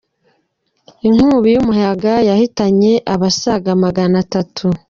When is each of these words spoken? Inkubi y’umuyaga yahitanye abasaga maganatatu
Inkubi 1.07 1.47
y’umuyaga 1.55 2.13
yahitanye 2.29 2.91
abasaga 3.13 3.69
maganatatu 3.83 4.65